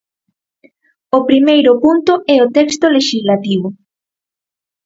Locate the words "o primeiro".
1.17-1.71